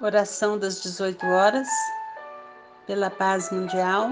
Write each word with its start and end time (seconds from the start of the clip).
Oração 0.00 0.58
das 0.58 0.82
18 0.82 1.24
horas, 1.24 1.68
pela 2.84 3.08
paz 3.08 3.50
mundial, 3.52 4.10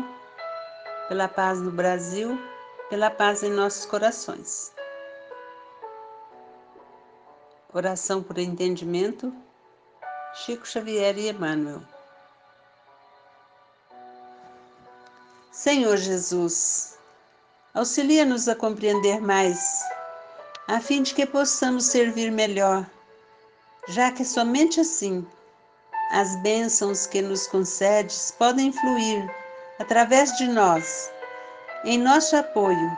pela 1.09 1.27
paz 1.27 1.61
no 1.61 1.73
Brasil, 1.73 2.41
pela 2.89 3.11
paz 3.11 3.43
em 3.43 3.51
nossos 3.51 3.85
corações. 3.85 4.73
Oração 7.75 8.23
por 8.23 8.39
entendimento, 8.39 9.35
Chico 10.35 10.65
Xavier 10.65 11.19
e 11.19 11.29
Emmanuel. 11.31 11.83
Senhor 15.51 15.97
Jesus, 15.97 16.97
auxilia-nos 17.75 18.49
a 18.49 18.55
compreender 18.55 19.21
mais, 19.21 19.83
a 20.69 20.81
fim 20.81 21.03
de 21.03 21.13
que 21.13 21.27
possamos 21.27 21.87
servir 21.87 22.31
melhor, 22.31 22.89
já 23.89 24.13
que 24.13 24.25
somente 24.25 24.79
assim 24.79 25.27
as 26.13 26.37
bênçãos 26.37 27.07
que 27.07 27.23
nos 27.23 27.47
concedes 27.47 28.31
podem 28.39 28.71
fluir 28.71 29.35
através 29.79 30.37
de 30.37 30.47
nós, 30.47 31.11
em 31.85 31.99
nosso 31.99 32.37
apoio 32.37 32.91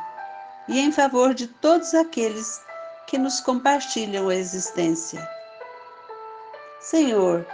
e 0.69 0.81
em 0.81 0.91
favor 0.91 1.33
de 1.33 1.47
todos 1.47 1.95
aqueles 1.95 2.61
que 3.07 3.17
nos 3.17 3.41
compartilham 3.41 4.29
a 4.29 4.35
existência. 4.35 5.27
Senhor, 6.81 7.47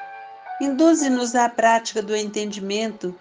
induze-nos 0.62 1.34
à 1.34 1.46
prática 1.48 2.00
do 2.00 2.16
entendimento 2.16 3.14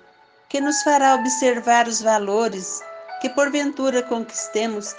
que 0.47 0.61
nos 0.61 0.81
fará 0.81 1.15
observar 1.15 1.89
os 1.89 2.01
valores 2.01 2.81
que 3.21 3.29
porventura 3.29 4.01
conquistemos, 4.01 4.95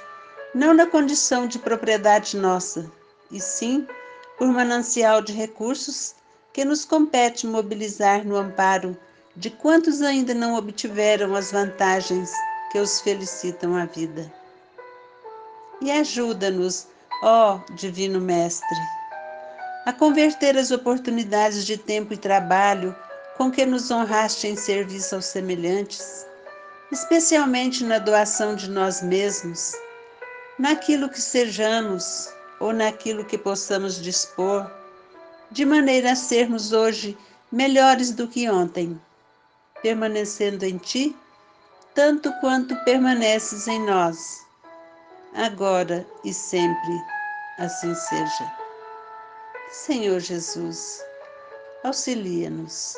não 0.54 0.74
na 0.74 0.86
condição 0.86 1.46
de 1.46 1.58
propriedade 1.58 2.36
nossa, 2.36 2.92
e 3.30 3.40
sim 3.40 3.88
por 4.36 4.48
manancial 4.48 5.22
de 5.22 5.32
recursos 5.32 6.14
que 6.52 6.64
nos 6.64 6.84
compete 6.84 7.46
mobilizar 7.46 8.24
no 8.24 8.36
amparo 8.36 8.96
de 9.36 9.50
quantos 9.50 10.02
ainda 10.02 10.34
não 10.34 10.54
obtiveram 10.54 11.34
as 11.34 11.52
vantagens 11.52 12.30
que 12.70 12.78
os 12.78 13.00
felicitam 13.00 13.76
a 13.76 13.86
vida. 13.86 14.30
E 15.80 15.90
ajuda-nos, 15.90 16.86
ó 17.22 17.60
Divino 17.74 18.20
Mestre, 18.20 18.78
a 19.86 19.92
converter 19.92 20.58
as 20.58 20.70
oportunidades 20.70 21.64
de 21.64 21.78
tempo 21.78 22.12
e 22.12 22.16
trabalho 22.16 22.94
com 23.36 23.50
que 23.50 23.64
nos 23.64 23.90
honraste 23.90 24.46
em 24.46 24.56
serviço 24.56 25.14
aos 25.14 25.24
semelhantes, 25.24 26.26
especialmente 26.92 27.84
na 27.84 27.98
doação 27.98 28.54
de 28.54 28.68
nós 28.68 29.00
mesmos, 29.00 29.72
naquilo 30.58 31.08
que 31.08 31.20
sejamos 31.20 32.28
ou 32.58 32.72
naquilo 32.72 33.24
que 33.24 33.38
possamos 33.38 33.96
dispor 34.02 34.70
de 35.50 35.64
maneira 35.64 36.12
a 36.12 36.16
sermos 36.16 36.72
hoje 36.72 37.16
melhores 37.50 38.12
do 38.12 38.28
que 38.28 38.48
ontem, 38.48 39.00
permanecendo 39.82 40.64
em 40.64 40.78
Ti, 40.78 41.16
tanto 41.94 42.32
quanto 42.40 42.76
permaneces 42.84 43.66
em 43.66 43.84
nós, 43.84 44.46
agora 45.34 46.06
e 46.24 46.32
sempre, 46.32 47.02
assim 47.58 47.94
seja. 47.94 48.52
Senhor 49.70 50.20
Jesus, 50.20 51.02
auxilia-nos. 51.84 52.96